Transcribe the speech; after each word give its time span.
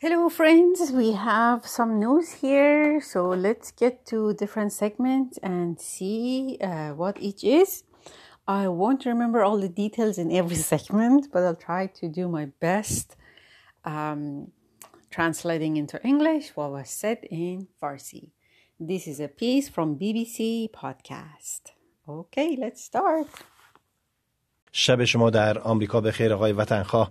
Hello, 0.00 0.28
friends. 0.28 0.92
We 0.92 1.10
have 1.10 1.66
some 1.66 1.98
news 1.98 2.34
here. 2.34 3.00
So 3.00 3.30
let's 3.30 3.72
get 3.72 4.06
to 4.06 4.32
different 4.32 4.72
segments 4.72 5.38
and 5.38 5.80
see 5.80 6.56
uh, 6.60 6.90
what 6.90 7.20
each 7.20 7.42
is. 7.42 7.82
I 8.46 8.68
won't 8.68 9.04
remember 9.06 9.42
all 9.42 9.58
the 9.58 9.68
details 9.68 10.16
in 10.16 10.30
every 10.30 10.54
segment, 10.72 11.32
but 11.32 11.42
I'll 11.42 11.56
try 11.56 11.88
to 11.98 12.08
do 12.08 12.28
my 12.28 12.44
best 12.60 13.16
um, 13.84 14.52
translating 15.10 15.76
into 15.76 16.00
English 16.06 16.52
what 16.54 16.70
was 16.70 16.90
said 16.90 17.24
in 17.28 17.66
Farsi. 17.82 18.30
This 18.78 19.08
is 19.08 19.18
a 19.18 19.26
piece 19.26 19.68
from 19.68 19.98
BBC 19.98 20.70
Podcast. 20.70 21.72
Okay, 22.08 22.56
let's 22.56 22.84
start. 22.84 23.26
شب 24.72 25.04
شما 25.04 25.30
در 25.30 25.58
آمریکا 25.58 26.00
به 26.00 26.12
خیر 26.12 26.32
آقای 26.32 26.52
وطنخواه 26.52 27.10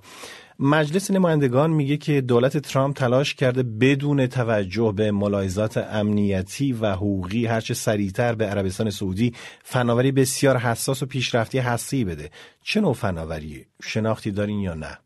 مجلس 0.60 1.12
نمایندگان 1.12 1.70
میگه 1.70 1.98
که 1.98 2.22
دولت 2.22 2.58
ترامپ 2.58 2.96
تلاش 2.96 3.34
کرده 3.34 3.64
بدون 3.64 4.28
توجه 4.28 4.94
به 4.96 5.12
ملاحظات 5.12 5.78
امنیتی 5.78 6.74
و 6.74 6.92
حقوقی 6.92 7.46
هرچه 7.46 7.74
سریعتر 7.74 8.36
به 8.36 8.46
عربستان 8.46 8.90
سعودی 8.90 9.34
فناوری 9.64 10.12
بسیار 10.12 10.58
حساس 10.58 11.04
و 11.04 11.06
پیشرفتی 11.06 11.60
هستی 11.60 12.06
بده 12.06 12.30
چه 12.64 12.82
نوع 12.82 12.94
فناوری 12.94 13.66
شناختی 13.82 14.32
دارین 14.32 14.60
یا 14.60 14.74
نه 14.74 14.98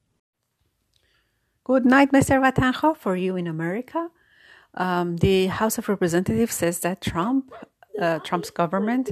Good 1.63 1.85
night, 1.85 2.11
Mr. 2.11 2.35
Vatankha, 2.41 2.97
for 2.97 3.15
you 3.15 3.35
in 3.35 3.47
America. 3.47 4.09
Um, 4.73 5.17
the 5.17 5.45
House 5.45 5.77
of 5.77 5.87
Representatives 5.87 6.55
says 6.55 6.79
that 6.79 7.01
Trump, 7.01 7.53
uh, 8.01 8.19
Trump's 8.19 8.49
government, 8.49 9.11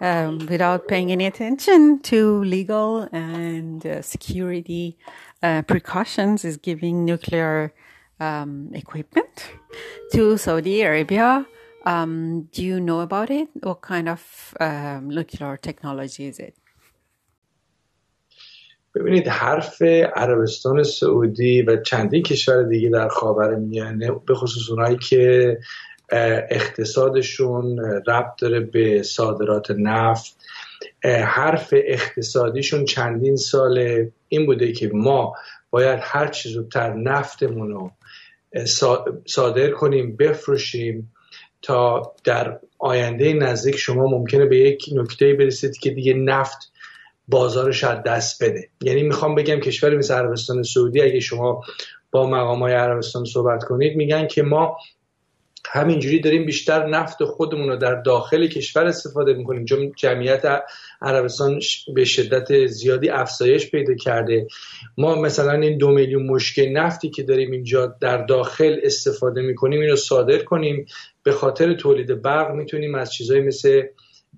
um, 0.00 0.38
without 0.46 0.88
paying 0.88 1.12
any 1.12 1.26
attention 1.26 2.00
to 2.00 2.42
legal 2.44 3.08
and 3.12 3.84
uh, 3.84 4.02
security 4.02 4.96
uh, 5.42 5.62
precautions, 5.62 6.44
is 6.44 6.56
giving 6.56 7.04
nuclear 7.04 7.72
um, 8.20 8.70
equipment 8.74 9.50
to 10.12 10.36
Saudi 10.38 10.82
Arabia. 10.82 11.46
Um, 11.86 12.48
do 12.52 12.64
you 12.64 12.80
know 12.80 13.00
about 13.00 13.30
it? 13.30 13.48
What 13.62 13.80
kind 13.80 14.08
of 14.08 14.54
um, 14.60 15.08
nuclear 15.08 15.56
technology 15.56 16.26
is 16.26 16.38
it? 16.38 16.54
ببینید 18.94 19.28
حرف 19.28 19.82
عربستان 20.16 20.82
سعودی 20.82 21.62
و 21.62 21.76
چندین 21.82 22.22
کشور 22.22 22.62
دیگه 22.62 22.88
در 22.88 23.08
خاور 23.08 23.54
میانه 23.54 24.10
به 24.26 24.34
خصوص 24.34 24.70
اونایی 24.70 24.96
که 24.96 25.58
اقتصادشون 26.49 27.79
ربط 28.07 28.41
داره 28.41 28.59
به 28.59 29.03
صادرات 29.03 29.71
نفت. 29.71 30.37
حرف 31.25 31.73
اقتصادیشون 31.73 32.85
چندین 32.85 33.35
سال 33.35 34.05
این 34.27 34.45
بوده 34.45 34.71
که 34.71 34.89
ما 34.93 35.33
باید 35.69 35.99
هر 36.01 36.27
چیز 36.27 36.51
زودتر 36.51 36.93
نفتمون 36.93 37.71
رو 37.71 37.91
صادر 39.25 39.69
کنیم 39.69 40.15
بفروشیم 40.15 41.13
تا 41.61 42.13
در 42.23 42.59
آینده 42.79 43.33
نزدیک 43.33 43.77
شما 43.77 44.07
ممکنه 44.07 44.45
به 44.45 44.57
یک 44.57 44.85
نکته 44.93 45.33
برسید 45.33 45.77
که 45.77 45.89
دیگه 45.89 46.13
نفت 46.13 46.71
بازارش 47.27 47.83
از 47.83 48.03
دست 48.03 48.43
بده. 48.43 48.69
یعنی 48.81 49.03
می‌خوام 49.03 49.35
بگم 49.35 49.59
کشور 49.59 49.97
مثل 49.97 50.13
عربستان 50.13 50.63
سعودی 50.63 51.01
اگه 51.01 51.19
شما 51.19 51.61
با 52.11 52.29
مقام 52.29 52.59
های 52.59 52.73
عربستان 52.73 53.25
صحبت 53.25 53.63
کنید 53.63 53.97
میگن 53.97 54.27
که 54.27 54.43
ما 54.43 54.77
همینجوری 55.71 56.19
داریم 56.19 56.45
بیشتر 56.45 56.87
نفت 56.87 57.23
خودمون 57.23 57.69
رو 57.69 57.75
در 57.75 58.01
داخل 58.01 58.47
کشور 58.47 58.85
استفاده 58.85 59.33
می‌کنیم 59.33 59.65
چون 59.65 59.91
جمعیت 59.95 60.41
عربستان 61.01 61.59
به 61.95 62.05
شدت 62.05 62.65
زیادی 62.65 63.09
افزایش 63.09 63.71
پیدا 63.71 63.93
کرده. 63.95 64.47
ما 64.97 65.21
مثلا 65.21 65.51
این 65.51 65.77
دو 65.77 65.91
میلیون 65.91 66.25
مشکل 66.25 66.69
نفتی 66.69 67.09
که 67.09 67.23
داریم 67.23 67.51
اینجا 67.51 67.95
در 68.01 68.25
داخل 68.25 68.79
استفاده 68.83 69.41
می‌کنیم 69.41 69.79
این 69.79 69.89
رو 69.89 69.95
صادر 69.95 70.37
کنیم. 70.37 70.85
به 71.23 71.31
خاطر 71.31 71.73
تولید 71.73 72.21
برق 72.21 72.51
می‌تونیم 72.51 72.95
از 72.95 73.13
چیزایی 73.13 73.41
مثل 73.41 73.81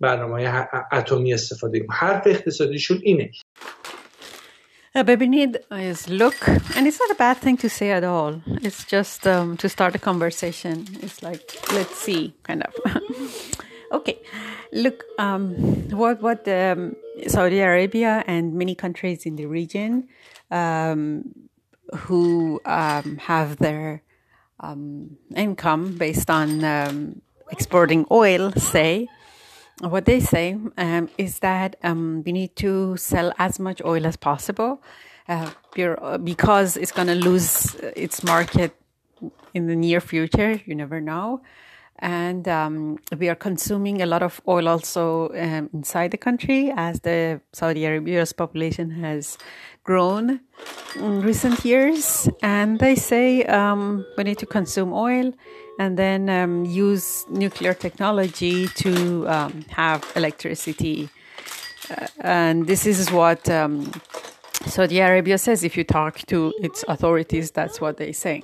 برنامه 0.01 0.67
اتمی 0.91 1.33
استفاده 1.33 1.79
کنیم. 1.79 1.91
حرف 1.91 2.27
اقتصادیشون 2.27 2.99
اینه. 3.03 3.31
A 4.95 5.03
baby 5.03 5.27
need 5.27 5.59
is 5.71 6.07
look, 6.07 6.47
and 6.47 6.87
it's 6.87 7.01
not 7.01 7.11
a 7.11 7.15
bad 7.15 7.35
thing 7.35 7.57
to 7.57 7.69
say 7.69 7.91
at 7.91 8.05
all. 8.05 8.41
It's 8.47 8.85
just 8.85 9.27
um, 9.27 9.57
to 9.57 9.67
start 9.67 9.93
a 9.93 9.99
conversation. 9.99 10.87
It's 11.01 11.21
like 11.21 11.41
let's 11.73 11.97
see, 11.97 12.33
kind 12.43 12.63
of. 12.63 12.73
okay, 13.91 14.17
look, 14.71 15.03
um, 15.19 15.55
what 15.89 16.21
what 16.21 16.47
um, 16.47 16.95
Saudi 17.27 17.59
Arabia 17.59 18.23
and 18.25 18.53
many 18.53 18.73
countries 18.73 19.25
in 19.25 19.35
the 19.35 19.47
region 19.47 20.07
um, 20.49 21.25
who 21.93 22.61
um, 22.63 23.17
have 23.17 23.57
their 23.57 24.01
um, 24.61 25.17
income 25.35 25.97
based 25.97 26.29
on 26.29 27.21
exporting 27.51 28.05
oil 28.11 28.53
say 28.53 29.09
what 29.81 30.05
they 30.05 30.19
say 30.19 30.57
um, 30.77 31.09
is 31.17 31.39
that 31.39 31.75
um, 31.83 32.23
we 32.25 32.31
need 32.31 32.55
to 32.57 32.95
sell 32.97 33.33
as 33.37 33.59
much 33.59 33.81
oil 33.83 34.05
as 34.05 34.15
possible 34.15 34.81
uh, 35.27 35.49
because 36.23 36.77
it's 36.77 36.91
going 36.91 37.07
to 37.07 37.15
lose 37.15 37.75
its 37.95 38.23
market 38.23 38.75
in 39.53 39.67
the 39.67 39.75
near 39.75 39.99
future. 39.99 40.61
You 40.65 40.75
never 40.75 41.01
know 41.01 41.41
And 42.02 42.48
um, 42.48 42.98
we 43.18 43.28
are 43.28 43.34
consuming 43.34 44.00
a 44.00 44.06
lot 44.06 44.22
of 44.22 44.40
oil 44.48 44.68
also 44.68 45.28
um, 45.34 45.68
inside 45.74 46.12
the 46.12 46.16
country 46.16 46.72
as 46.74 47.00
the 47.00 47.42
Saudi 47.52 47.84
Arabia's 47.84 48.32
population 48.32 48.90
has 48.90 49.36
grown 49.84 50.40
in 50.96 51.20
recent 51.20 51.62
years. 51.62 52.28
And 52.42 52.78
they 52.78 52.94
say 52.94 53.44
um, 53.44 54.06
we 54.16 54.24
need 54.24 54.38
to 54.38 54.46
consume 54.46 54.94
oil 54.94 55.34
and 55.78 55.98
then 55.98 56.30
um, 56.30 56.64
use 56.64 57.26
nuclear 57.28 57.74
technology 57.74 58.68
to 58.68 59.28
um, 59.28 59.64
have 59.68 60.10
electricity. 60.16 61.10
Uh, 61.90 62.06
and 62.20 62.66
this 62.66 62.86
is 62.86 63.10
what 63.10 63.48
um, 63.50 63.90
Saudi 64.66 65.00
Arabia 65.00 65.36
says. 65.36 65.64
If 65.64 65.76
you 65.76 65.84
talk 65.84 66.18
to 66.26 66.52
its 66.62 66.82
authorities, 66.88 67.50
that's 67.50 67.80
what 67.80 67.98
they 67.98 68.12
say. 68.12 68.42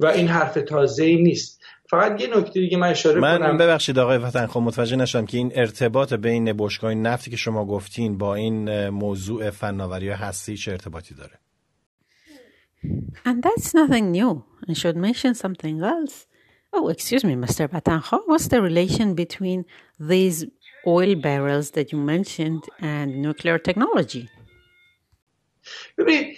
و 0.00 0.06
این 0.06 0.28
حرف 0.28 0.54
تازه 0.54 1.16
نیست 1.16 1.60
فقط 1.93 2.21
یه 2.21 2.37
نکته 2.37 2.59
دیگه 2.59 2.77
من 2.77 2.87
اشاره 2.87 3.19
من 3.19 3.37
کنم 3.37 3.57
ببخشید 3.57 3.99
آقای 3.99 4.17
وطن 4.17 4.47
خب 4.47 4.59
متوجه 4.59 4.95
نشدم 4.95 5.25
که 5.25 5.37
این 5.37 5.51
ارتباط 5.55 6.13
بین 6.13 6.53
بشگاه 6.53 6.93
نفتی 6.93 7.31
که 7.31 7.37
شما 7.37 7.65
گفتین 7.65 8.17
با 8.17 8.35
این 8.35 8.89
موضوع 8.89 9.49
فناوری 9.49 10.09
هستی 10.09 10.57
چه 10.57 10.71
ارتباطی 10.71 11.15
داره 11.15 11.39
And 13.25 13.41
that's 13.43 13.73
nothing 13.73 14.11
new. 14.11 14.43
I 14.69 14.73
should 14.73 14.97
mention 14.97 15.33
something 15.35 15.81
else. 15.81 16.15
Oh, 16.73 16.89
excuse 16.89 17.23
me, 17.29 17.35
Mr. 17.35 17.63
Batanjo. 17.73 18.17
What's 18.25 18.47
the 18.53 18.61
relation 18.61 19.07
between 19.23 19.59
these 20.11 20.45
oil 20.85 21.15
barrels 21.15 21.71
that 21.75 21.91
you 21.91 21.99
mentioned 22.15 22.63
and 22.81 23.21
nuclear 23.21 23.57
technology? 23.57 24.29
ببینید 25.97 26.37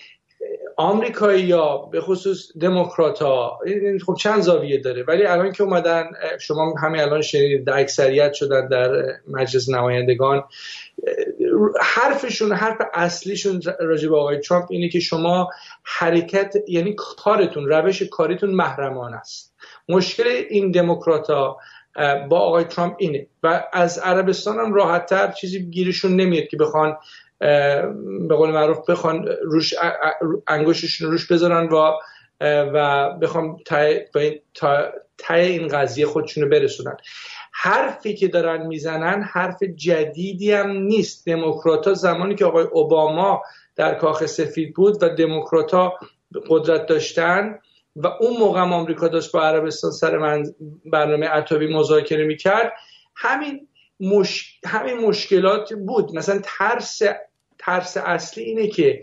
آمریکایی 0.78 1.44
یا 1.44 1.78
به 1.78 2.02
خصوص 2.02 2.52
دموکرات 2.62 3.22
ها 3.22 3.59
خب 4.06 4.16
چند 4.16 4.41
زاویه 4.41 4.81
داره. 4.81 5.03
ولی 5.03 5.25
الان 5.25 5.52
که 5.52 5.63
اومدن 5.63 6.03
شما 6.40 6.74
همین 6.84 7.02
الان 7.02 7.22
شنیدید 7.22 7.66
در 7.66 7.80
اکثریت 7.80 8.34
شدن 8.34 8.68
در 8.68 8.90
مجلس 9.28 9.69
نمایندگان. 9.69 10.44
حرفشون 11.81 12.52
حرف 12.52 12.78
اصلیشون 12.94 13.62
راجع 13.80 14.09
به 14.09 14.18
آقای 14.18 14.40
ترامپ 14.40 14.66
اینه 14.69 14.90
که 14.90 15.00
شما 15.00 15.50
حرکت 15.84 16.53
یعنی 16.68 16.96
کارتون 17.18 17.69
روش 17.69 18.02
کاریتون 18.02 18.50
محرمان 18.50 19.13
است. 19.13 19.56
مشکل 19.90 20.28
این 20.50 20.72
دموکرات 20.72 21.30
ها 21.30 21.57
با 22.30 22.40
آقای 22.40 22.63
ترامپ 22.63 22.96
اینه. 22.97 23.28
و 23.44 23.63
از 23.74 24.00
عربستان 24.00 24.59
هم 24.59 24.74
راحت 24.74 25.06
تر 25.06 25.31
چیزی 25.31 25.66
گیرشون 25.69 26.16
نمیاد 26.16 26.47
که 26.47 26.57
بخوان 26.57 26.97
به 27.40 28.35
قول 28.38 28.51
معروف 28.51 28.90
بخوان 28.90 29.28
روش 29.44 29.73
انگشتشون 30.47 31.12
روش 31.12 31.31
بذارن 31.31 31.69
و 31.69 31.91
و 32.41 33.09
بخوام 33.21 33.57
تای 35.18 35.51
این 35.51 35.68
قضیه 35.68 36.06
خودشونو 36.06 36.50
برسونن. 36.50 36.98
حرفی 37.51 38.15
که 38.15 38.27
دارن 38.27 38.68
می‌زنن 38.68 39.21
حرف 39.24 39.63
جدیدی 39.63 40.51
هم 40.51 40.71
نیست. 40.71 41.27
دموکرات 41.30 41.94
زمانی 41.94 42.36
که 42.36 42.45
آقای 42.45 42.63
اوباما 42.63 43.42
در 43.75 43.95
کاخ 43.95 44.25
سفید 44.25 44.74
بود 44.75 45.04
و 45.04 45.09
دموکرات 45.09 45.92
قدرت 46.50 46.86
داشتن 46.86 47.59
و 47.95 48.07
اون 48.07 48.38
موقع 48.38 48.62
هم 48.62 48.74
آمریکا 48.74 49.07
داشت 49.07 49.31
با 49.31 49.42
عربستان 49.44 49.92
سر 49.92 50.18
من 50.18 50.44
برنامه 50.86 51.36
اتمی 51.36 51.74
مذاکره 51.74 52.25
می‌کرد 52.25 52.74
همین 53.15 53.68
مش... 54.00 54.59
همین 54.65 54.98
مشکلات 54.98 55.74
بود. 55.74 56.15
مثلا 56.15 56.42
ترس 56.44 57.01
ترس 57.65 57.97
اصلی 57.97 58.44
اینه 58.44 58.67
که 58.67 59.01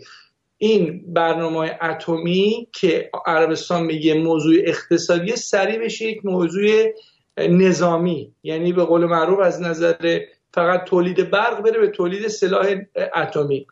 این 0.57 1.13
برنامه 1.13 1.79
اتمی 1.81 2.67
که 2.71 3.11
عربستان 3.25 3.83
میگه 3.83 4.13
موضوع 4.13 4.55
اقتصادی 4.65 5.35
سریع 5.35 5.79
بشه 5.79 6.05
یک 6.05 6.25
موضوع 6.25 6.93
نظامی 7.37 8.33
یعنی 8.43 8.73
به 8.73 8.83
قول 8.83 9.05
معروف 9.05 9.39
از 9.39 9.61
نظر 9.61 10.19
فقط 10.53 10.83
تولید 10.83 11.29
برق 11.29 11.61
بره 11.61 11.79
به 11.79 11.87
تولید 11.87 12.27
سلاح 12.27 12.65
اتمی 13.15 13.67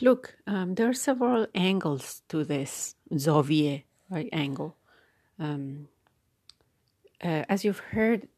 Look, 0.00 0.36
um, 0.46 0.74
there 0.74 0.88
are 0.88 1.00
several 1.10 1.46
angles 1.54 2.22
to 2.30 2.44
this 2.44 2.96
Xavier 3.16 3.82
right, 4.10 4.28
angle. 4.32 4.76
Um, 5.38 5.88
uh, 7.22 7.44
as 7.48 7.64
you've 7.64 7.78
heard, 7.78 8.28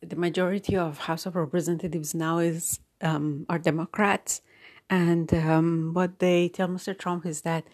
the 0.00 0.16
majority 0.16 0.76
of 0.76 0.98
House 0.98 1.26
of 1.26 1.36
Representatives 1.36 2.14
now 2.14 2.38
is 2.38 2.80
um, 3.02 3.46
are 3.48 3.58
Democrats, 3.58 4.42
and 4.88 5.32
um, 5.34 5.90
what 5.92 6.18
they 6.18 6.48
tell 6.48 6.68
Mr. 6.68 6.96
Trump 6.96 7.26
is 7.26 7.42
that 7.42 7.64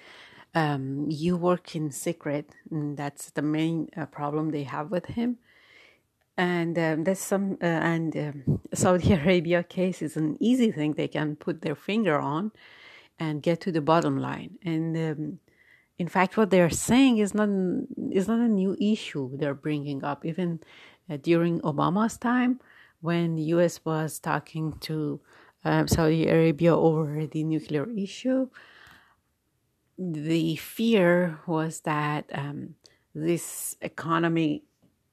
um, 0.54 1.06
you 1.08 1.36
work 1.36 1.74
in 1.76 1.90
secret, 1.90 2.50
and 2.70 2.96
that's 2.96 3.30
the 3.30 3.42
main 3.42 3.88
uh, 3.96 4.06
problem 4.06 4.50
they 4.50 4.64
have 4.64 4.90
with 4.90 5.06
him. 5.06 5.38
And 6.36 6.78
um, 6.78 7.04
that's 7.04 7.20
some, 7.20 7.58
uh, 7.60 7.66
and 7.66 8.16
um, 8.16 8.60
Saudi 8.72 9.12
Arabia 9.20 9.62
case 9.64 10.02
is 10.02 10.16
an 10.16 10.36
easy 10.40 10.70
thing 10.70 10.92
they 10.92 11.08
can 11.08 11.36
put 11.36 11.62
their 11.62 11.74
finger 11.74 12.18
on 12.18 12.52
and 13.18 13.42
get 13.42 13.60
to 13.62 13.72
the 13.72 13.80
bottom 13.80 14.18
line. 14.18 14.58
And 14.64 14.96
um, 14.96 15.38
in 15.98 16.06
fact, 16.06 16.36
what 16.36 16.50
they're 16.50 16.70
saying 16.70 17.18
is 17.18 17.34
not 17.34 17.48
is 18.12 18.28
not 18.28 18.38
a 18.38 18.48
new 18.48 18.76
issue 18.80 19.36
they're 19.36 19.54
bringing 19.54 20.04
up. 20.04 20.24
Even 20.24 20.60
uh, 21.10 21.16
during 21.16 21.60
Obama's 21.62 22.16
time, 22.16 22.60
when 23.01 23.35
the 23.35 23.43
U.S. 23.55 23.79
was 23.83 24.19
talking 24.19 24.73
to 24.81 25.19
um, 25.65 25.87
Saudi 25.87 26.27
Arabia 26.27 26.75
over 26.75 27.25
the 27.25 27.43
nuclear 27.43 27.87
issue, 27.97 28.47
the 29.97 30.55
fear 30.55 31.39
was 31.45 31.81
that 31.81 32.25
um, 32.33 32.75
this 33.13 33.75
economy, 33.81 34.63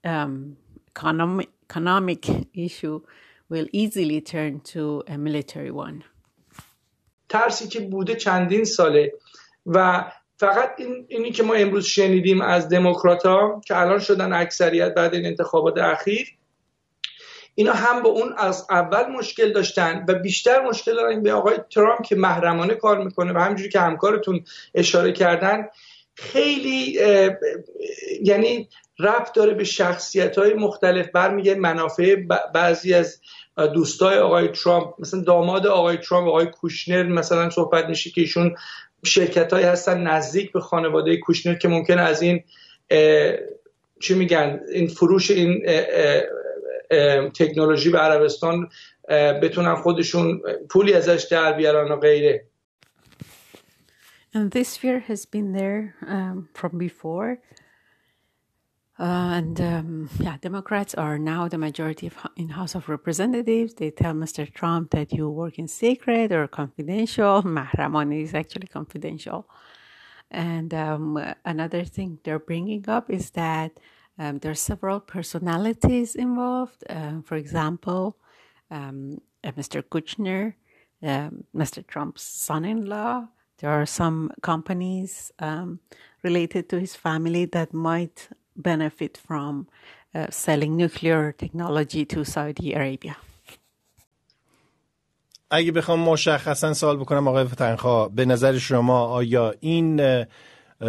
um, 0.04 0.56
economic, 0.96 1.50
economic 1.68 2.26
issue 2.54 3.02
will 3.48 3.66
easily 3.72 4.20
turn 4.20 4.60
to 4.60 5.02
a 5.08 5.18
military 5.18 5.70
one. 5.70 6.04
ترسی 7.28 7.68
که 7.68 7.80
بوده 7.80 8.14
چندین 8.14 8.64
ساله 8.64 9.12
و 9.66 10.04
فقط 10.36 10.74
این 10.78 11.06
اینی 11.08 11.30
که 11.30 11.42
ما 11.42 11.54
امروز 11.54 11.84
شنیدیم 11.84 12.40
از 12.40 12.68
دموکرات 12.68 13.26
ها 13.26 13.60
که 13.66 13.80
الان 13.80 13.98
شدن 13.98 14.32
اکثریت 14.32 14.94
بعد 14.94 15.14
این 15.14 15.26
انتخابات 15.26 15.78
اخیر 15.78 16.36
اینا 17.55 17.73
هم 17.73 18.01
با 18.03 18.09
اون 18.09 18.33
از 18.37 18.65
اول 18.69 19.11
مشکل 19.11 19.53
داشتن 19.53 20.05
و 20.07 20.13
بیشتر 20.13 20.61
مشکل 20.61 20.95
دارن 20.95 21.23
به 21.23 21.33
آقای 21.33 21.57
ترامپ 21.69 22.03
که 22.03 22.15
محرمانه 22.15 22.73
کار 22.73 23.03
می‌کنه 23.03 23.33
و 23.33 23.37
همجوری 23.37 23.69
که 23.69 23.79
همکارتون 23.79 24.43
اشاره 24.75 25.11
کردن 25.11 25.67
خیلی 26.15 26.99
یعنی 28.21 28.69
ربط 28.99 29.33
داره 29.33 29.53
به 29.53 29.63
شخصیت 29.63 30.37
های 30.37 30.53
مختلف 30.53 31.09
برمیگه 31.09 31.55
منافع 31.55 32.15
بعضی 32.53 32.93
از 32.93 33.21
دوستای 33.73 34.17
آقای 34.17 34.47
ترامپ 34.47 34.93
مثلا 34.99 35.21
داماد 35.21 35.67
آقای 35.67 35.97
ترامپ 35.97 36.27
آقای 36.27 36.45
کوشنر 36.45 37.03
مثلا 37.03 37.49
صحبت 37.49 37.85
میشه 37.85 38.09
که 38.09 38.21
ایشون 38.21 38.55
شرکت 39.05 39.53
های 39.53 39.63
هستن 39.63 40.01
نزدیک 40.07 40.51
به 40.51 40.59
خانواده 40.59 41.17
کوشنر 41.17 41.55
که 41.55 41.67
ممکن 41.67 41.97
از 41.99 42.21
این 42.21 42.43
چی 43.99 44.13
میگن 44.13 44.59
این 44.73 44.87
فروش 44.87 45.31
این 45.31 45.65
تکنولوژی 47.34 47.90
به 47.90 47.98
عربستان 47.98 48.68
بتونن 49.42 49.74
خودشون 49.74 50.42
پولی 50.70 50.94
ازش 50.94 51.28
در 51.30 51.52
بیارن 51.52 51.92
و 51.92 51.96
غیره 51.96 52.46
And 54.32 54.52
this 54.52 54.76
fear 54.76 55.00
has 55.00 55.26
been 55.26 55.52
there 55.52 55.96
um, 56.06 56.48
from 56.54 56.78
before. 56.78 57.40
Uh, 59.00 59.32
and 59.38 59.60
um, 59.60 60.10
yeah, 60.20 60.36
Democrats 60.40 60.94
are 60.94 61.18
now 61.18 61.48
the 61.48 61.56
majority 61.56 62.06
of, 62.06 62.14
in 62.36 62.50
House 62.50 62.74
of 62.74 62.88
Representatives. 62.88 63.74
They 63.74 63.90
tell 63.90 64.12
Mr. 64.12 64.52
Trump 64.52 64.90
that 64.90 65.10
you 65.12 65.30
work 65.30 65.58
in 65.58 65.66
secret 65.68 66.30
or 66.32 66.46
confidential. 66.46 67.42
Mahramani 67.42 68.22
is 68.22 68.34
actually 68.34 68.66
confidential. 68.66 69.48
And 70.30 70.74
um, 70.74 71.18
another 71.46 71.82
thing 71.84 72.18
they're 72.22 72.38
bringing 72.38 72.88
up 72.88 73.10
is 73.10 73.30
that 73.30 73.72
um, 74.18 74.38
there 74.38 74.50
are 74.50 74.54
several 74.54 75.00
personalities 75.00 76.14
involved. 76.14 76.84
Uh, 76.88 77.22
for 77.24 77.36
example, 77.36 78.16
um, 78.70 79.20
uh, 79.42 79.52
Mr. 79.52 79.82
Kushner, 79.82 80.54
uh, 81.02 81.30
Mr. 81.56 81.86
Trump's 81.86 82.22
son-in-law. 82.22 83.28
There 83.58 83.70
are 83.70 83.86
some 83.86 84.32
companies 84.42 85.32
um, 85.38 85.80
related 86.22 86.68
to 86.70 86.80
his 86.80 86.94
family 86.94 87.46
that 87.46 87.72
might 87.72 88.28
benefit 88.56 89.16
from 89.16 89.68
uh, 90.14 90.26
selling 90.30 90.76
nuclear 90.76 91.32
technology 91.32 92.04
to 92.06 92.24
Saudi 92.24 92.74
Arabia. 92.74 93.16
اگه 95.52 95.72
بخوام 95.72 96.00
مشخصا 96.00 96.72
سوال 96.72 96.96
بکنم 96.96 97.28
آقای 97.28 97.44
فتنخوا 97.44 98.08
به 98.08 98.24
نظر 98.24 98.58
شما 98.58 99.04
آیا 99.04 99.54
این 99.60 100.00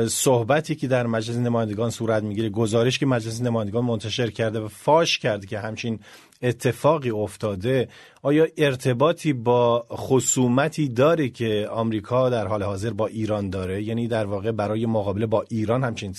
صحبتی 0.08 0.74
که 0.74 0.88
در 0.88 1.06
مجلس 1.06 1.36
نمایندگان 1.36 1.90
صورت 1.90 2.22
می‌گیره 2.22 2.48
گزارش 2.48 2.98
که 2.98 3.06
مجلس 3.06 3.42
نمایندگان 3.42 3.84
منتشر 3.84 4.30
کرده 4.30 4.60
و 4.60 4.68
فاش 4.68 5.18
کرده 5.18 5.46
که 5.46 5.58
همچین 5.58 5.98
اتفاقی 6.42 7.10
افتاده 7.10 7.88
آیا 8.22 8.46
ارتباطی 8.56 9.32
با 9.32 9.86
خصومتی 9.90 10.88
داره 10.88 11.28
که 11.28 11.68
آمریکا 11.70 12.30
در 12.30 12.46
حال 12.46 12.62
حاضر 12.62 12.90
با 12.90 13.06
ایران 13.06 13.50
داره؟ 13.50 13.82
یعنی 13.82 14.08
در 14.08 14.26
واقع 14.26 14.52
برای 14.52 14.86
مقابله 14.86 15.26
با 15.26 15.44
ایران 15.48 15.84
همچین 15.84 16.14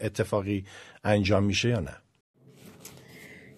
اتفاقی 0.00 0.64
انجام 1.04 1.44
میشه 1.44 1.68
یا 1.68 1.80
نه؟ 1.80 1.96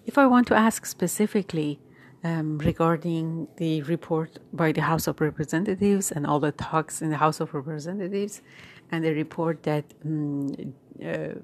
If 0.07 0.17
I 0.17 0.25
want 0.25 0.47
to 0.47 0.55
ask 0.55 0.85
specifically 0.85 1.79
um, 2.23 2.57
regarding 2.57 3.47
the 3.57 3.81
report 3.83 4.39
by 4.53 4.71
the 4.71 4.81
House 4.81 5.07
of 5.07 5.21
Representatives 5.21 6.11
and 6.11 6.25
all 6.25 6.39
the 6.39 6.51
talks 6.51 7.01
in 7.01 7.09
the 7.09 7.17
House 7.17 7.39
of 7.39 7.53
Representatives, 7.53 8.41
and 8.90 9.04
the 9.04 9.12
report 9.12 9.62
that 9.64 9.84
um, 10.04 10.74
uh, 11.04 11.34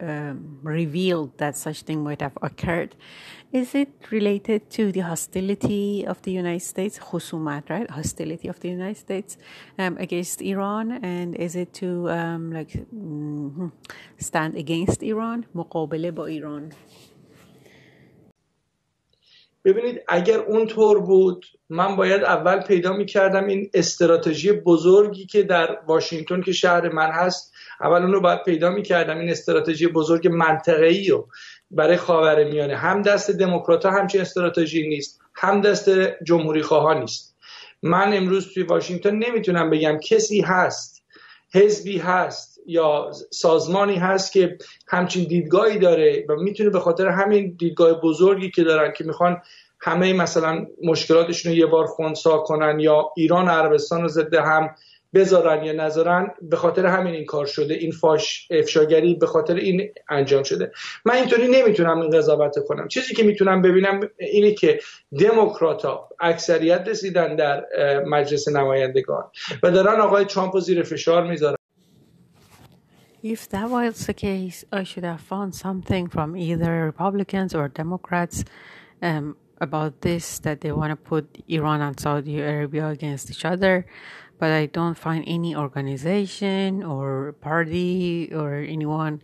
um, 0.00 0.58
revealed 0.62 1.36
that 1.38 1.56
such 1.56 1.82
thing 1.82 2.02
might 2.02 2.20
have 2.20 2.36
occurred. 2.42 2.94
Is 3.52 3.74
it 3.74 3.90
related 4.10 4.68
to 4.70 4.90
the 4.90 5.00
hostility 5.00 6.04
of 6.04 6.20
the 6.22 6.32
United 6.32 6.62
States, 6.62 6.98
khusumat, 6.98 7.70
right? 7.70 7.88
Hostility 7.88 8.48
of 8.48 8.58
the 8.60 8.68
United 8.68 8.96
States 8.96 9.36
um, 9.78 9.96
against 9.98 10.42
Iran, 10.42 10.90
and 10.90 11.36
is 11.36 11.54
it 11.54 11.72
to 11.74 12.10
um, 12.10 12.52
like 12.52 12.72
mm-hmm, 12.72 13.68
stand 14.18 14.56
against 14.56 15.02
Iran, 15.02 15.46
مقابله 15.54 16.10
با 16.10 16.26
Iran? 16.26 16.72
ببینید 19.65 20.01
اگر 20.07 20.39
اونطور 20.39 20.99
بود 20.99 21.45
من 21.69 21.95
باید 21.95 22.23
اول 22.23 22.61
پیدا 22.61 22.93
می‌کردم 22.93 23.47
این 23.47 23.69
استراتژی 23.73 24.51
بزرگی 24.51 25.25
که 25.25 25.43
در 25.43 25.77
واشنگتن 25.87 26.41
که 26.41 26.51
شهر 26.51 26.89
من 26.89 27.11
هست 27.11 27.53
اول 27.81 28.01
اون 28.01 28.11
رو 28.13 28.21
باید 28.21 28.43
پیدا 28.43 28.69
می‌کردم 28.69 29.17
این 29.19 29.29
استراتژی 29.29 29.87
بزرگ 29.87 30.27
منطقه‌ای 30.27 31.07
رو 31.07 31.27
برای 31.71 31.97
خاور 31.97 32.43
میانه. 32.43 32.75
هم 32.75 33.01
دست 33.01 33.31
دموکرات 33.31 33.85
همچین 33.85 34.21
استراتژی 34.21 34.87
نیست 34.87 35.21
هم 35.35 35.61
دست 35.61 35.89
جمهوری 36.23 36.61
خواه 36.61 36.99
نیست. 36.99 37.35
من 37.83 38.17
امروز 38.17 38.53
توی 38.53 38.63
واشنگتن 38.63 39.15
نمی‌تونم 39.15 39.69
بگم 39.69 39.97
کسی 40.03 40.41
هست 40.41 41.03
حزبی 41.53 41.97
هست 41.97 42.48
یا 42.65 43.11
سازمانی 43.31 43.95
هست 43.95 44.31
که 44.31 44.57
همچین 44.87 45.23
دیدگاهی 45.23 45.79
داره 45.79 46.25
و 46.29 46.35
می‌تونه 46.35 46.69
به 46.69 46.79
خاطر 46.79 47.07
همین 47.07 47.55
دیدگاه 47.57 48.01
بزرگی 48.01 48.51
که 48.51 48.63
دارن 48.63 48.93
که 48.97 49.03
می‌خوان 49.03 49.41
همه 49.81 50.13
مثلا 50.13 50.65
مشکلاتشون 50.83 51.51
رو 51.51 51.57
یه 51.57 51.65
بار 51.65 51.85
خونسا 51.85 52.37
کنن 52.37 52.79
یا 52.79 53.11
ایران 53.17 53.47
و 53.47 53.51
عربستان 53.51 54.01
رو 54.01 54.07
ضد 54.07 54.35
هم 54.35 54.75
بذارن 55.13 55.63
یا 55.63 55.73
نذارن 55.73 56.31
به 56.41 56.55
خاطر 56.55 56.85
همین 56.85 57.13
این 57.13 57.25
کار 57.25 57.45
شده. 57.45 57.73
این 57.73 57.91
فاش 57.91 58.47
افشاگری 58.51 59.13
به 59.13 59.25
خاطر 59.27 59.55
این 59.55 59.89
انجام 60.09 60.43
شده. 60.43 60.71
من 61.05 61.15
اینطوری 61.15 61.47
نمی‌تونم 61.47 62.01
این 62.01 62.09
قضاوت 62.17 62.55
کنم. 62.67 62.87
چیزی 62.87 63.15
که 63.15 63.23
می‌تونم 63.23 63.61
ببینم 63.61 63.99
اینه 64.17 64.51
که 64.51 64.79
دموکرات 65.19 65.85
اکثریت 66.19 66.83
رسیدن 66.87 67.35
در 67.35 67.65
مجلس 68.05 68.47
نمایندگان 68.47 69.23
و 69.63 69.71
دارن 69.71 70.01
آقای 70.01 70.25
ترامپ 70.25 70.59
زیر 70.59 70.83
فشار 70.83 71.23
می‌ذارن. 71.23 71.58
If 73.21 73.49
that 73.49 73.69
was 73.69 74.05
the 74.05 74.13
case, 74.13 74.63
I 74.71 74.83
should 74.83 75.03
have 75.03 75.19
found 75.19 75.53
something 75.53 76.07
from 76.07 76.37
either 76.37 76.85
Republicans 76.85 77.53
or 77.53 77.67
Democrats 77.67 78.45
um, 79.01 79.35
about 79.59 79.99
this 79.99 80.39
that 80.39 80.61
they 80.61 80.71
want 80.71 80.91
to 80.91 80.95
put 80.95 81.43
Iran 81.49 81.81
and 81.81 81.99
Saudi 81.99 82.39
Arabia 82.39 82.87
against 82.87 83.29
each 83.29 83.43
other, 83.43 83.85
but 84.37 84.51
I 84.51 84.67
don't 84.67 84.97
find 84.97 85.25
any 85.27 85.53
organization 85.53 86.81
or 86.81 87.33
party 87.41 88.33
or 88.33 88.55
anyone 88.55 89.21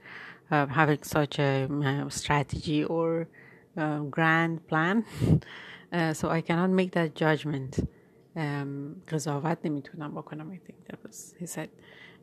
uh, 0.52 0.68
having 0.68 1.02
such 1.04 1.40
a 1.40 1.70
uh, 1.72 2.10
strategy 2.10 2.84
or 2.84 3.30
uh, 3.78 4.00
grand 4.00 4.68
plan. 4.68 5.06
Uh, 5.94 6.14
so 6.14 6.30
I 6.30 6.42
cannot 6.42 6.72
make 6.72 6.92
that 6.92 7.16
judgment. 7.16 7.80
Um, 8.36 9.02
I 9.10 9.18
think 9.18 10.76
that 10.90 11.00
was 11.02 11.36
he 11.40 11.46
said. 11.46 11.70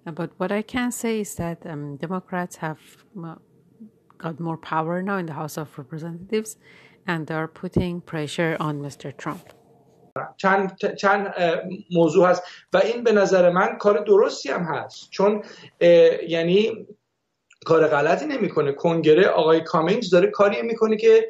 But 0.04 0.30
what 0.37 0.50
I 0.50 0.62
can 0.62 0.90
say 0.90 1.21
is 1.21 1.35
that 1.37 1.64
um, 1.64 1.97
Democrats 1.97 2.56
have 2.56 2.80
got 4.18 4.40
more 4.40 4.56
power 4.56 5.02
now 5.02 5.18
in 5.18 5.26
the 5.26 5.32
House 5.32 5.56
of 5.56 5.76
Representatives 5.78 6.56
and 7.06 7.26
they're 7.26 7.49
putting 7.49 8.00
pressure 8.00 8.56
on 8.61 8.80
Mr. 8.80 9.16
Trump. 9.16 9.44
چند 10.37 10.94
چند 10.94 11.35
موضوع 11.90 12.28
هست 12.28 12.42
و 12.73 12.76
این 12.76 13.04
به 13.04 13.12
نظر 13.12 13.50
من 13.50 13.78
کار 13.78 14.04
درستی 14.04 14.49
هم 14.49 14.62
هست 14.62 15.11
چون 15.11 15.42
یعنی 16.28 16.87
کار 17.64 17.87
غلطی 17.87 18.26
نمی‌کنه 18.26 18.73
کنگره 18.73 19.26
آقای 19.26 19.61
کامینگز 19.61 20.11
داره 20.11 20.26
کاری 20.26 20.62
می‌کنه 20.62 20.97
که 20.97 21.28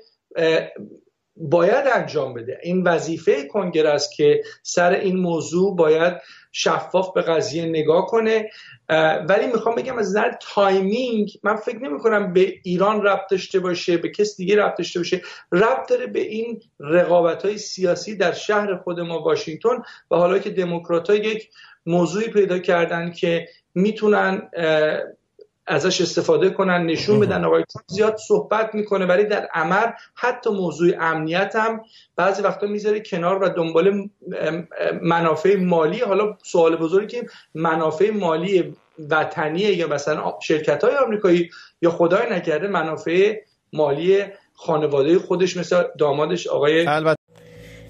باید 1.37 1.87
انجام 1.95 2.35
بده 2.35 2.59
این 2.63 2.83
وظیفه 2.83 3.47
کنگره 3.47 3.91
است 3.91 4.13
که 4.13 4.43
سر 4.63 4.93
این 4.93 5.17
موضوع 5.17 5.77
باید 5.77 6.15
شفاف 6.53 7.13
به 7.15 7.23
قضیه 7.23 7.67
نگاه 7.67 8.07
کنه. 8.07 8.51
ولی 9.29 9.47
می‌خوام 9.47 9.75
بگم 9.75 9.99
از 9.99 10.09
نظر 10.09 10.33
timing 10.41 11.31
من 11.43 11.57
فکر 11.57 11.79
نمی 11.79 11.99
کنم 11.99 12.33
به 12.33 12.55
ایران 12.63 13.03
ربط 13.03 13.31
داشته 13.31 13.61
باشه 13.61 13.97
به 13.97 14.09
کس 14.09 14.37
دیگه 14.37 14.57
ربط 14.57 14.79
داشته 14.79 15.01
باشه. 15.01 15.23
ربط 15.53 15.89
داره 15.89 16.07
به 16.07 16.21
این 16.21 16.61
رقابت 16.81 17.45
های 17.45 17.59
سیاسی 17.59 18.17
در 18.17 18.33
شهر 18.33 18.77
خود 18.77 19.01
ما 19.01 19.23
واشنگتن 19.23 19.83
و 20.11 20.17
حالا 20.17 20.39
که 20.39 20.51
دموکرات 20.51 21.11
یک 21.11 21.49
موضوعی 21.87 22.29
پیدا 22.29 22.59
کردن 22.59 23.13
که 23.13 23.49
می‌تونن 23.75 24.51
ازش 25.67 26.01
استفاده 26.01 26.51
کنن 26.51 26.87
نشون 26.87 27.21
بدن. 27.21 27.45
آقای 27.45 27.65
زیاد 27.87 28.17
صحبت 28.17 28.75
می‌کنه 28.75 29.07
ولی 29.07 29.25
در 29.25 29.49
عمل 29.55 29.87
حتی 30.15 30.51
موضوع 30.51 30.93
امنیت 31.01 31.57
هم 31.57 31.81
بعضی 32.17 32.43
وقتا 32.43 32.67
می‌ذاره 32.67 33.01
کنار 33.01 33.43
و 33.43 33.49
دنبال 33.49 34.09
منافع 35.03 35.57
مالی. 35.57 36.01
حالا 36.01 36.37
سوال 36.43 36.77
بزرگی 36.77 37.21
که 37.21 37.27
منافع 37.55 38.11
مالی 38.11 38.77
وطنیه 39.11 39.77
یا 39.77 39.89
مثلا 39.89 40.35
شرکت 40.43 40.85
های 40.85 40.97
آمریکایی 40.97 41.51
یا 41.83 41.91
خدای 41.91 42.31
نکرده 42.31 42.69
منافع 42.69 43.41
مالی 43.73 44.25
خانواده 44.55 45.19
خودش 45.19 45.57
مثل 45.57 45.83
دامادش 45.99 46.47
آقای 46.47 46.87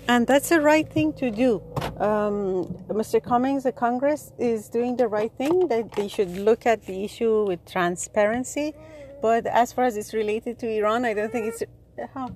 And 0.09 0.27
that's 0.27 0.49
the 0.49 0.61
right 0.61 0.89
thing 0.89 1.13
to 1.15 1.31
do. 1.31 1.63
Um, 1.99 2.67
Mr. 2.89 3.23
Cummings, 3.23 3.63
the 3.63 3.73
Congress 3.73 4.33
is 4.39 4.69
doing 4.69 4.97
the 4.97 5.07
right 5.07 5.33
thing, 5.33 5.69
that 5.69 5.93
they 5.93 6.09
should 6.09 6.37
look 6.37 6.67
at 6.67 6.85
the 6.87 7.05
issue 7.05 7.45
with 7.47 7.65
transparency. 7.65 8.75
But 9.21 9.47
as 9.47 9.73
far 9.73 9.85
as 9.85 9.97
it's 9.97 10.13
related 10.13 10.59
to 10.61 10.69
Iran, 10.69 11.05
I 11.05 11.15
don't 11.15 11.31
think 11.31 11.47
it's. 11.47 11.63
Uh, 12.17 12.29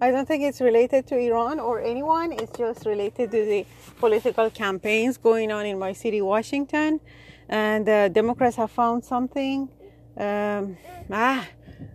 I 0.00 0.10
don't 0.10 0.26
think 0.26 0.42
it's 0.42 0.60
related 0.60 1.06
to 1.06 1.16
Iran 1.16 1.60
or 1.60 1.80
anyone. 1.80 2.32
It's 2.32 2.58
just 2.58 2.84
related 2.84 3.30
to 3.30 3.44
the 3.44 3.64
political 4.00 4.50
campaigns 4.50 5.16
going 5.16 5.52
on 5.52 5.64
in 5.64 5.78
my 5.78 5.92
city, 5.92 6.20
Washington. 6.20 7.00
And 7.48 7.86
the 7.86 8.10
Democrats 8.12 8.56
have 8.56 8.72
found 8.72 9.04
something 9.04 9.68
um, 10.16 10.76
ah, 11.10 11.46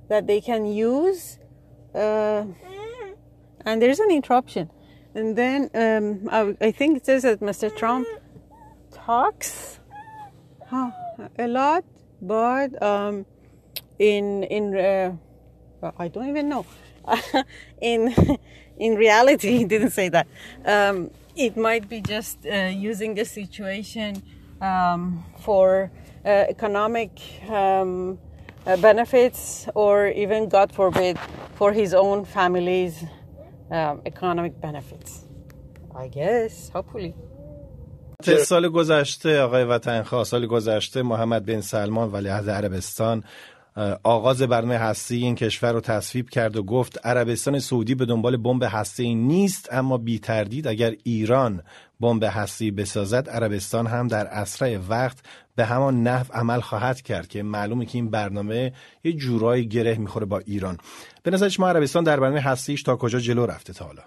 that 0.08 0.26
they 0.26 0.40
can 0.40 0.66
use. 0.66 1.38
Uh, 1.94 2.46
and 3.66 3.82
there's 3.82 4.00
an 4.00 4.12
interruption. 4.12 4.70
And 5.16 5.36
then 5.36 5.70
um, 5.74 6.30
I, 6.32 6.68
I, 6.68 6.72
think 6.72 6.98
it 6.98 7.06
says 7.06 7.24
that 7.24 7.40
Mr. 7.40 7.76
Trump 7.76 8.08
talks 8.92 9.80
huh, 10.68 10.92
a 11.38 11.48
lot, 11.48 11.84
but 12.22 12.82
um, 12.82 13.26
in 13.98 14.44
in 14.44 14.76
uh, 14.78 15.92
I 15.98 16.08
don't 16.10 16.30
even 16.30 16.50
know. 16.50 16.66
in 17.82 18.14
in 18.78 18.96
reality, 18.96 19.58
he 19.58 19.66
didn't 19.66 19.92
say 19.92 20.10
that. 20.10 20.28
Um, 20.66 21.12
it 21.36 21.58
might 21.58 21.90
be 21.90 22.02
just 22.02 22.46
uh, 22.46 22.66
using 22.66 23.16
the 23.16 23.26
situation 23.26 24.22
um, 24.62 25.26
for 25.40 25.92
uh, 26.26 26.30
economic 26.50 27.12
um, 27.50 28.20
uh, 28.66 28.76
benefits, 28.78 29.68
or 29.74 30.10
even, 30.10 30.50
God 30.50 30.72
forbid, 30.72 31.18
for 31.56 31.72
his 31.72 31.94
own 31.94 32.26
family's 32.26 33.04
um, 33.72 34.02
economic 34.06 34.60
benefits. 34.62 35.12
I 35.96 36.08
guess, 36.08 36.70
hopefully. 36.70 37.14
سال 38.46 38.70
گذشته 38.70 39.42
آقای 39.42 39.64
وطنخواه 39.64 40.24
سال 40.24 40.48
گذشته 40.48 41.02
محمد 41.02 41.46
بن 41.46 41.62
سلمان 41.62 42.12
ولیعهد 42.12 42.50
عربستان 42.50 43.24
آغاز 44.04 44.42
برنامه 44.42 44.78
هستی 44.78 45.16
این 45.16 45.36
کشور 45.36 45.72
رو 45.72 45.82
تصویب 45.82 46.30
کرد 46.30 46.58
و 46.58 46.64
گفت 46.64 47.06
عربستان 47.06 47.60
سعودی 47.60 47.96
به 47.96 48.06
دنبال 48.06 48.38
بمب 48.38 48.64
هستی 48.64 49.16
نیست 49.16 49.70
اما 49.72 49.98
بی 49.98 50.20
تردید 50.20 50.68
اگر 50.68 50.96
ایران 51.04 51.62
بمب 52.00 52.24
هستی 52.24 52.72
بسازد 52.72 53.30
عربستان 53.30 53.88
هم 53.88 54.08
در 54.08 54.28
اسرع 54.28 54.78
وقت 54.90 55.18
به 55.56 55.66
همان 55.66 56.04
نحو 56.04 56.26
عمل 56.34 56.60
خواهد 56.60 57.02
کرد 57.02 57.28
که 57.28 57.44
معلومه 57.44 57.86
که 57.86 57.98
این 57.98 58.10
برنامه 58.10 58.74
یه 59.04 59.14
جورایی 59.14 59.68
گره 59.68 59.96
می‌خوره 59.96 60.26
با 60.26 60.40
ایران 60.40 60.78
به 61.24 61.32
نظر 61.32 61.50
شما 61.50 61.70
عربستان 61.70 62.04
در 62.04 62.20
برنامه 62.20 62.40
هستیش 62.40 62.84
تا 62.84 62.96
کجا 62.96 63.20
جلو 63.20 63.46
رفته 63.46 63.74
تا 63.74 63.86
حالا 63.86 64.02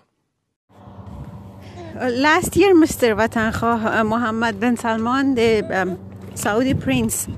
Last 1.94 2.56
year, 2.56 2.74
Mr. 2.74 3.14
Vatankhah 3.20 4.04
Mohammed 4.12 4.58
bin 4.58 4.76
Salman, 4.76 5.34
the 5.34 5.50
um, 5.78 5.90
Saudi 6.34 6.74
prince, 6.74 7.28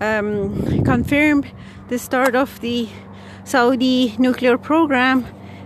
um, 0.00 0.84
confirmed 0.84 1.46
the 1.91 1.97
start 1.97 2.35
of 2.35 2.59
the 2.61 2.89
Saudi 3.43 4.15
nuclear 4.17 4.57
program 4.57 5.25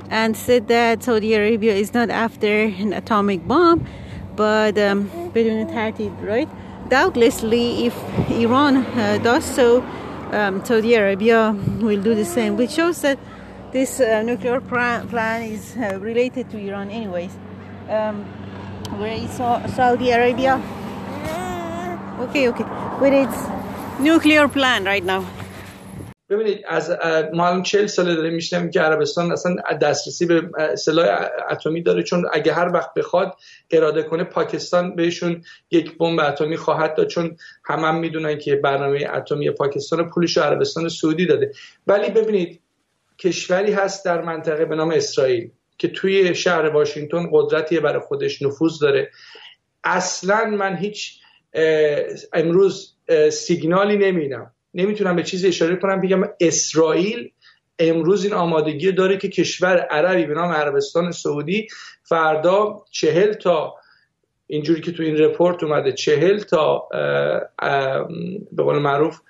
and 0.09 0.35
said 0.35 0.67
that 0.67 1.03
Saudi 1.03 1.33
Arabia 1.33 1.73
is 1.73 1.93
not 1.93 2.09
after 2.09 2.63
an 2.63 2.93
atomic 2.93 3.47
bomb, 3.47 3.87
but 4.35 4.77
um, 4.77 5.09
بدون 5.33 5.67
ترتیب, 5.67 6.11
right? 6.21 6.49
Doubtlessly, 6.89 7.85
if 7.85 7.95
Iran 8.29 8.77
uh, 8.77 9.17
does 9.23 9.45
so, 9.45 9.81
um, 10.31 10.63
Saudi 10.65 10.95
Arabia 10.95 11.55
will 11.79 12.01
do 12.01 12.13
the 12.13 12.25
same, 12.25 12.57
which 12.57 12.71
shows 12.71 13.01
that 13.01 13.17
this 13.71 14.01
uh, 14.01 14.21
nuclear 14.23 14.59
plan 14.59 15.43
is 15.43 15.77
uh, 15.77 15.97
related 15.99 16.49
to 16.49 16.57
Iran, 16.57 16.89
anyways. 16.89 17.31
Um, 17.89 18.25
where 18.99 19.13
is 19.13 19.31
Saudi 19.31 20.11
Arabia? 20.11 20.61
Okay, 22.19 22.49
okay. 22.49 22.65
With 22.99 23.13
its 23.13 23.37
nuclear 23.99 24.47
plan 24.49 24.83
right 24.83 25.03
now. 25.03 25.25
ببینید 26.30 26.64
از 26.68 26.90
ما 27.32 27.46
الان 27.46 27.62
40 27.62 27.86
ساله 27.86 28.14
داریم 28.14 28.34
میشنم 28.34 28.70
که 28.70 28.80
عربستان 28.80 29.32
اصلا 29.32 29.56
دسترسی 29.82 30.26
به 30.26 30.50
سلاح 30.76 31.28
اتمی 31.50 31.82
داره 31.82 32.02
چون 32.02 32.24
اگه 32.32 32.52
هر 32.52 32.72
وقت 32.74 32.94
بخواد 32.94 33.36
اراده 33.70 34.02
کنه 34.02 34.24
پاکستان 34.24 34.96
بهشون 34.96 35.42
یک 35.70 35.98
بمب 35.98 36.20
اتمی 36.20 36.56
خواهد 36.56 36.94
داد 36.94 37.06
چون 37.06 37.36
هم, 37.64 37.80
هم 37.80 37.98
می‌دونن 37.98 38.38
که 38.38 38.56
برنامه 38.56 39.08
اتمی 39.14 39.50
پاکستان 39.50 40.10
پولش 40.10 40.38
عربستان 40.38 40.88
سعودی 40.88 41.26
داده. 41.26 41.52
ولی 41.86 42.10
ببینید 42.10 42.60
کشوری 43.18 43.72
هست 43.72 44.04
در 44.04 44.22
منطقه 44.22 44.64
به 44.64 44.76
نام 44.76 44.90
اسرائیل 44.90 45.50
که 45.78 45.88
توی 45.88 46.34
شهر 46.34 46.68
واشنگتن 46.68 47.28
قدرتی 47.32 47.80
برای 47.80 48.00
خودش 48.00 48.42
نفوذ 48.42 48.78
داره. 48.80 49.10
اصلا 49.84 50.44
من 50.44 50.76
هیچ 50.76 51.20
امروز 52.32 52.96
سیگنالی 53.30 53.96
نمیدم 53.96 54.52
نمی‌تونم 54.76 55.16
به 55.16 55.22
چیزی 55.22 55.48
اشاره 55.48 55.76
کنم 55.76 56.00
بگم 56.00 56.22
اسرائیل 56.40 57.30
امروز 57.78 58.24
این 58.24 58.34
آمادگی 58.34 58.92
داره 58.92 59.16
که 59.16 59.28
کشور 59.28 59.76
عربی 59.76 60.26
به 60.26 60.34
نام 60.34 60.52
عربستان 60.52 61.12
سعودی 61.12 61.68
فردا 62.02 62.84
چهل 62.90 63.32
تا 63.32 63.74
اینجوری 64.46 64.80
که 64.80 64.92
تو 64.92 65.02
این 65.02 65.16
رپورت 65.16 65.62
اومده 65.62 65.92
چهل 65.92 66.38
تا 66.38 66.88
به 68.52 68.62
قول 68.62 68.78
معروف 68.78 69.20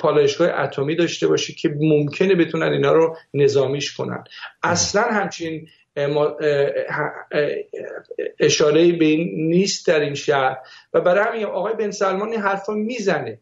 پالایشگاه 0.00 0.48
اتمی 0.48 0.96
داشته 0.96 1.26
باشه 1.26 1.52
که 1.52 1.68
ممکنه 1.80 2.34
بتونن 2.34 2.72
اینا 2.72 2.92
رو 2.92 3.16
نظامیش 3.34 3.96
کنن. 3.96 4.24
اصلا 4.62 5.02
همچین 5.02 5.68
اشاره 8.40 8.92
به 8.92 9.04
این 9.04 9.48
نیست 9.48 9.86
در 9.86 10.00
این 10.00 10.14
شهر. 10.14 10.56
و 10.94 11.00
برای 11.00 11.24
همین 11.28 11.44
آقای 11.44 11.74
بن 11.74 11.90
سلمان 11.90 12.28
این 12.28 12.40
حرفا 12.40 12.72
می‌زنه. 12.72 13.38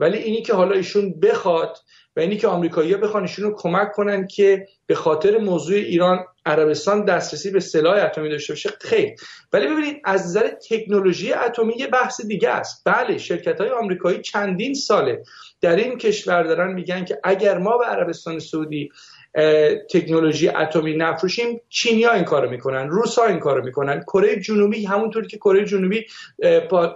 ولی 0.00 0.18
اینی 0.18 0.42
که 0.42 0.54
حالا 0.54 0.74
ایشون 0.74 1.20
بخواد 1.20 1.76
و 2.16 2.20
اینی 2.20 2.36
که 2.36 2.48
آمریکایی‌ها 2.48 3.00
بخوان 3.00 3.22
ایشون 3.22 3.44
رو 3.44 3.54
کمک 3.56 3.92
کنن 3.92 4.26
که 4.26 4.66
به 4.86 4.94
خاطر 4.94 5.38
موضوع 5.38 5.76
ایران 5.76 6.24
عربستان 6.46 7.04
دسترسی 7.04 7.50
به 7.50 7.60
سلاح 7.60 8.04
اتمی 8.04 8.30
داشته 8.30 8.52
باشه 8.52 8.70
خیر. 8.80 9.10
ولی 9.52 9.66
ببینید 9.66 9.96
از 10.04 10.26
نظر 10.26 10.48
تکنولوژی 10.70 11.32
اتمی 11.32 11.74
یه 11.76 11.86
بحث 11.86 12.20
دیگه 12.20 12.48
است. 12.48 12.82
بله 12.86 13.18
شرکت 13.18 13.60
های 13.60 13.70
آمریکایی 13.70 14.22
چندین 14.22 14.74
ساله 14.74 15.22
در 15.60 15.76
این 15.76 15.98
کشور 15.98 16.42
دارن 16.42 16.72
میگن 16.72 17.04
که 17.04 17.18
اگر 17.24 17.58
ما 17.58 17.78
به 17.78 17.84
عربستان 17.84 18.38
سعودی 18.38 18.90
تکنولوژی 19.90 20.48
اتمی 20.48 20.96
نفروشیم 20.96 21.60
چینیا 21.68 22.12
این 22.12 22.24
کارو 22.24 22.50
می‌کنن 22.50 22.88
روسا 22.88 23.24
این 23.24 23.38
کارو 23.38 23.64
می‌کنن 23.64 24.00
کره 24.00 24.40
جنوبی 24.40 24.84
همونطور 24.84 25.26
که 25.26 25.36
کره 25.36 25.64
جنوبی 25.64 26.06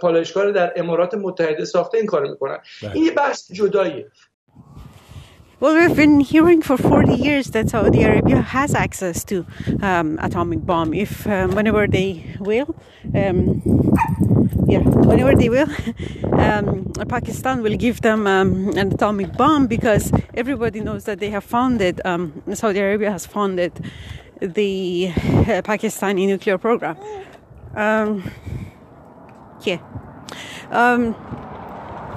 پالایشگاه 0.01 0.53
در 0.53 0.73
امارات 0.77 1.15
متحده 1.15 1.65
ساخته 1.65 1.99
این 1.99 2.07
کارو 2.07 2.31
می‌کنن. 2.31 2.59
این 2.95 3.05
یه 3.05 3.11
بحث 3.11 3.53
جداییه. 3.53 4.07
Well, 5.61 5.75
we've 5.77 5.97
been 5.97 6.19
hearing 6.21 6.63
for 6.63 6.77
40 6.77 7.15
years 7.15 7.47
that 7.53 7.71
Saudi 7.71 8.03
Arabia 8.03 8.41
has 8.41 8.75
access 8.75 9.23
to 9.25 9.47
um, 9.83 10.19
atomic 10.21 10.67
bomb. 10.67 10.93
If 10.93 11.27
um, 11.29 11.53
whenever 11.53 11.87
they 11.87 12.37
will, 12.41 12.75
um, 13.15 13.63
yeah, 14.67 14.81
whenever 14.81 15.37
they 15.37 15.49
will, 15.49 15.69
um, 16.33 16.93
Pakistan 17.09 17.63
will 17.63 17.77
give 17.77 18.01
them 18.01 18.27
um, 18.27 18.71
an 18.77 18.93
atomic 18.93 19.37
bomb 19.37 19.69
because 19.69 20.13
everybody 20.35 20.81
knows 20.81 21.05
that 21.05 21.21
they 21.21 21.31
have 21.31 21.45
founded. 21.45 22.01
Um, 22.05 22.43
Saudi 22.53 22.81
Arabia 22.81 23.13
has 23.13 23.25
founded 23.25 23.73
the 24.41 25.13
uh, 25.15 25.63
Pakistani 25.63 26.27
nuclear 26.27 26.59
program. 26.59 26.97
Yeah. 29.65 29.79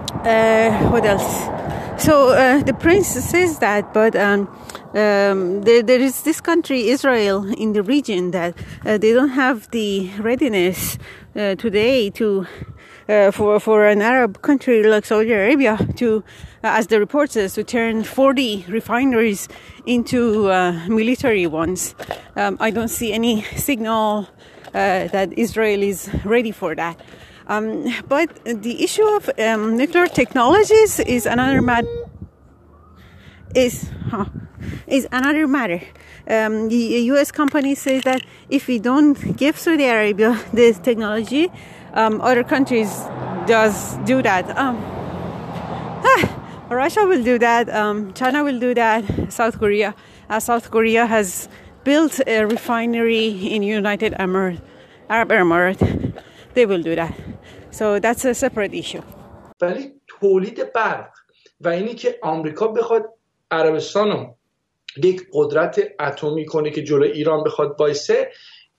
Uh, 0.10 0.90
what 0.90 1.06
else? 1.06 1.67
So 1.98 2.30
uh, 2.30 2.62
the 2.64 2.74
prince 2.74 3.08
says 3.08 3.58
that, 3.60 3.92
but 3.94 4.16
um, 4.16 4.48
um, 4.94 5.62
there, 5.64 5.82
there 5.82 6.00
is 6.00 6.22
this 6.22 6.40
country, 6.40 6.90
Israel, 6.90 7.46
in 7.58 7.74
the 7.74 7.82
region 7.82 8.32
that 8.32 8.56
uh, 8.86 8.98
they 9.00 9.14
don't 9.14 9.30
have 9.30 9.70
the 9.72 10.12
readiness 10.20 11.00
uh, 11.36 11.56
today 11.56 12.10
to 12.12 12.46
uh, 13.10 13.32
for 13.32 13.60
for 13.60 13.88
an 13.88 14.02
Arab 14.02 14.42
country 14.42 14.84
like 14.84 15.06
Saudi 15.06 15.32
Arabia 15.32 15.78
to, 15.96 16.24
uh, 16.64 16.78
as 16.78 16.88
the 16.88 17.00
report 17.00 17.32
says, 17.32 17.56
to 17.56 17.64
turn 17.64 18.04
40 18.04 18.66
refineries 18.68 19.48
into 19.86 20.52
uh, 20.52 20.74
military 20.88 21.48
ones. 21.48 21.96
Um, 22.36 22.58
I 22.60 22.70
don't 22.70 22.90
see 22.90 23.12
any 23.12 23.42
signal 23.56 24.28
that 24.74 25.34
Israel 25.36 25.82
is 25.82 26.10
ready 26.24 26.52
for 26.52 26.76
that. 26.76 27.02
Um, 27.48 27.86
but 28.10 28.30
the 28.44 28.84
issue 28.84 29.08
of 29.16 29.30
um, 29.40 29.78
nuclear 29.78 30.08
technologies 30.08 31.00
is 31.00 31.26
another 31.26 31.62
matter. 31.62 31.88
Is 33.56 33.90
huh, 34.10 34.26
is 34.86 35.08
another 35.12 35.48
matter. 35.48 35.82
Um, 36.30 36.68
the 36.68 36.76
U.S. 37.16 37.32
company 37.32 37.74
says 37.74 38.04
that 38.04 38.22
if 38.50 38.68
we 38.68 38.80
don't 38.80 39.38
give 39.38 39.58
Saudi 39.58 39.86
Arabia 39.86 40.38
this 40.52 40.78
technology, 40.78 41.50
um, 41.94 42.20
other 42.20 42.44
countries 42.44 42.90
does 43.48 43.96
do 44.06 44.22
that. 44.22 44.46
Um, 44.58 44.76
ah, 46.04 46.68
Russia 46.70 47.06
will 47.06 47.24
do 47.24 47.40
that. 47.40 47.70
Um, 47.70 48.14
China 48.14 48.44
will 48.44 48.60
do 48.60 48.74
that. 48.74 49.32
South 49.32 49.58
Korea, 49.58 49.96
uh, 50.30 50.42
South 50.42 50.70
Korea 50.70 51.06
has 51.06 51.48
built 51.86 52.20
a 52.28 52.44
refinery 52.44 53.30
in 53.30 53.64
United 53.64 54.14
Arab 54.20 54.60
Emirates. 55.30 56.22
They 56.54 56.66
will 56.66 56.82
do 56.82 56.94
that. 56.96 57.14
So 57.78 58.00
that's 58.00 58.26
a 58.26 58.34
separate 58.34 58.74
issue. 58.74 59.04
ولی 59.62 59.92
تولید 60.08 60.74
برق 60.74 61.10
و 61.62 61.68
اینی 61.70 61.96
که 61.96 62.20
آمریکا 62.22 62.68
بخواد 62.68 63.14
عربستان 63.52 64.12
رو 64.12 64.36
یک 65.04 65.28
قدرت 65.34 65.80
اتمی 66.00 66.46
کنه 66.46 66.72
که 66.72 66.84
جلو 66.84 67.04
ایران 67.04 67.44
بخواد 67.44 67.78
بایسه 67.78 68.32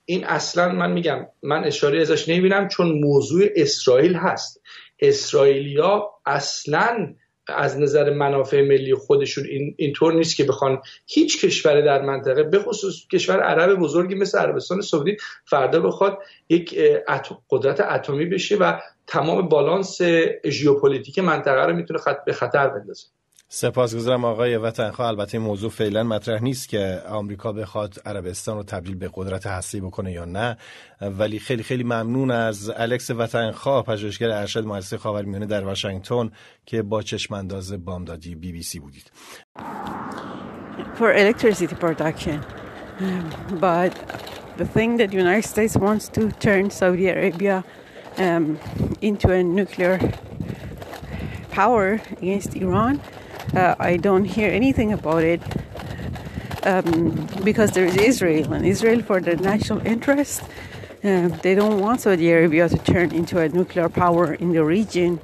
این 0.05 0.25
اصلا 0.25 0.71
من 0.71 0.91
میگم 0.91 1.27
من 1.43 1.63
اشاره 1.63 2.01
ازش 2.01 2.29
نمی‌بینم 2.29 2.67
چون 2.67 2.91
موضوع 2.91 3.45
اسرائیل 3.55 4.15
هست 4.15 4.61
اسرائیلیا 4.99 6.09
اصلا 6.25 7.15
از 7.55 7.79
نظر 7.79 8.09
منافع 8.13 8.61
ملی 8.61 8.95
خودشون 8.95 9.45
این 9.45 9.75
اینطور 9.77 10.13
نیست 10.13 10.35
که 10.35 10.43
بخوان 10.43 10.81
هیچ 11.07 11.45
کشور 11.45 11.81
در 11.81 12.01
منطقه 12.01 12.43
به 12.43 12.59
خصوص 12.59 13.07
کشور 13.11 13.39
عرب 13.39 13.79
بزرگی 13.79 14.15
مثل 14.15 14.37
عربستان 14.37 14.81
سعودی 14.81 15.17
فردا 15.45 15.79
بخواد 15.79 16.17
یک 16.49 16.79
قدرت 17.49 17.79
اتمی 17.79 18.25
بشه 18.25 18.57
و 18.57 18.79
تمام 19.07 19.49
بالانس 19.49 20.01
ژئوپلیتیک 20.45 21.19
منطقه 21.19 21.65
رو 21.65 21.73
می‌تونه 21.73 21.99
خط 21.99 22.25
به 22.25 22.33
خطر 22.33 22.67
بندازه. 22.67 23.07
سپاسگزارم 23.47 24.25
آقای 24.25 24.57
وطنخواه 24.57 25.07
البته 25.07 25.37
این 25.37 25.47
موضوع 25.47 25.69
فعلا 25.69 26.03
مطرح 26.03 26.43
نیست 26.43 26.69
که 26.69 27.01
آمریکا 27.09 27.51
بخواد 27.51 28.01
عربستان 28.05 28.57
رو 28.57 28.63
تبدیل 28.63 28.95
به 28.95 29.09
قدرت 29.13 29.47
هستی 29.47 29.81
بکنه 29.81 30.11
یا 30.11 30.25
نه. 30.25 30.57
ولی 31.01 31.39
خیلی 31.39 31.63
خیلی 31.63 31.83
ممنون 31.83 32.31
از 32.31 32.71
الکس 32.75 33.11
وطنخواه 33.11 33.83
پژوهشگر 33.83 34.29
ارشد 34.29 34.65
مؤسسه 34.65 34.97
خاورمیانه 34.97 35.45
در 35.45 35.65
واشنگتن 35.65 36.31
که 36.65 36.81
با 36.81 37.01
چشم 37.01 37.33
انداز 37.33 37.85
بامدادی 37.85 38.35
بی 38.35 38.51
بی 38.51 38.63
سی 38.63 38.79
بودید. 38.79 39.11
For 40.97 41.13
electricity 41.13 41.75
production. 41.75 42.37
But 43.61 43.93
the 44.57 44.65
thing 44.65 44.97
that 44.97 45.09
the 45.11 45.17
United 45.25 45.47
States 45.47 45.75
wants 45.77 46.09
to 46.09 46.21
turn 46.45 46.69
Saudi 46.69 47.07
Arabia 47.07 47.63
um, 48.17 48.59
into 49.01 49.31
a 49.31 49.41
nuclear 49.41 49.97
power 51.51 52.01
against 52.21 52.55
Iran 52.55 52.99
Uh, 53.55 53.75
I 53.79 53.97
don't 53.97 54.25
hear 54.25 54.51
anything 54.51 54.93
about 54.93 55.23
it 55.23 55.41
um, 56.63 57.27
because 57.43 57.71
there 57.71 57.85
is 57.85 57.97
Israel, 57.97 58.53
and 58.53 58.65
Israel, 58.65 59.01
for 59.01 59.19
their 59.19 59.37
national 59.37 59.85
interest, 59.85 60.43
uh, 61.03 61.29
they 61.41 61.55
don't 61.55 61.79
want 61.79 62.01
Saudi 62.01 62.29
Arabia 62.31 62.69
to 62.69 62.77
turn 62.77 63.11
into 63.11 63.39
a 63.39 63.49
nuclear 63.49 63.89
power 63.89 64.33
in 64.33 64.51
the 64.51 64.63
region 64.63 65.19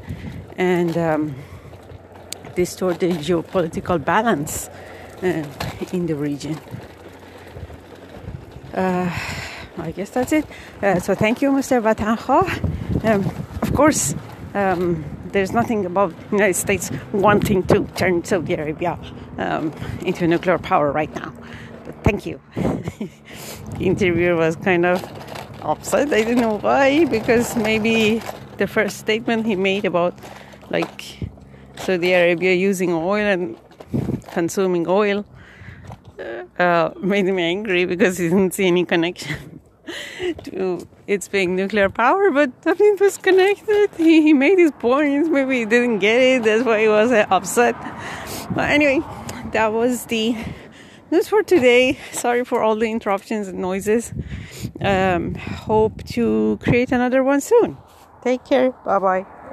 and 0.57 0.97
um, 0.97 1.35
distort 2.55 2.99
the 2.99 3.09
geopolitical 3.09 4.03
balance 4.03 4.69
uh, 5.21 5.43
in 5.91 6.05
the 6.07 6.15
region. 6.15 6.57
Uh, 8.73 9.11
I 9.77 9.91
guess 9.91 10.09
that's 10.09 10.31
it. 10.31 10.45
Uh, 10.81 10.99
so 10.99 11.13
thank 11.13 11.41
you, 11.41 11.51
Mr. 11.51 11.81
Vatanha. 11.81 12.43
Um, 13.03 13.25
of 13.61 13.73
course, 13.73 14.15
um, 14.53 15.03
there's 15.35 15.51
nothing 15.51 15.85
about 15.85 16.17
the 16.29 16.37
United 16.37 16.53
States 16.53 16.89
wanting 17.11 17.61
to 17.63 17.83
turn 17.95 18.23
Saudi 18.23 18.53
Arabia 18.53 18.97
um, 19.37 19.73
into 20.01 20.23
a 20.23 20.27
nuclear 20.27 20.57
power 20.57 20.93
right 20.93 21.13
now. 21.13 21.33
But 21.83 21.95
thank 22.05 22.25
you. 22.25 22.39
the 22.55 23.81
interviewer 23.81 24.37
was 24.37 24.55
kind 24.55 24.85
of 24.85 25.03
upset. 25.61 26.13
I 26.13 26.23
don't 26.23 26.37
know 26.37 26.57
why, 26.59 27.03
because 27.03 27.57
maybe 27.57 28.21
the 28.57 28.65
first 28.65 28.97
statement 28.97 29.45
he 29.45 29.57
made 29.57 29.83
about 29.83 30.17
like 30.69 31.19
Saudi 31.75 32.13
Arabia 32.13 32.53
using 32.53 32.93
oil 32.93 33.25
and 33.25 33.57
consuming 34.31 34.87
oil 34.87 35.25
uh, 36.57 36.91
made 37.01 37.27
him 37.27 37.39
angry 37.39 37.83
because 37.83 38.17
he 38.17 38.29
didn't 38.29 38.53
see 38.53 38.67
any 38.67 38.85
connection 38.85 39.35
to 40.43 40.87
its 41.07 41.27
being 41.27 41.55
nuclear 41.55 41.89
power, 41.89 42.31
but 42.31 42.51
nothing 42.65 42.97
was 42.99 43.17
connected. 43.17 43.89
He, 43.97 44.21
he 44.21 44.33
made 44.33 44.57
his 44.57 44.71
points. 44.71 45.29
Maybe 45.29 45.59
he 45.59 45.65
didn't 45.65 45.99
get 45.99 46.21
it. 46.21 46.43
That's 46.43 46.63
why 46.63 46.81
he 46.81 46.87
was 46.87 47.11
uh, 47.11 47.25
upset. 47.29 47.75
But 48.53 48.69
anyway, 48.69 49.01
that 49.51 49.73
was 49.73 50.05
the 50.05 50.35
news 51.11 51.27
for 51.27 51.43
today. 51.43 51.97
Sorry 52.11 52.43
for 52.43 52.61
all 52.61 52.75
the 52.75 52.89
interruptions 52.89 53.47
and 53.47 53.59
noises. 53.59 54.13
Um, 54.81 55.35
hope 55.35 56.03
to 56.15 56.59
create 56.61 56.91
another 56.91 57.23
one 57.23 57.41
soon. 57.41 57.77
Take 58.23 58.43
care. 58.45 58.71
Bye 58.71 58.99
bye. 58.99 59.25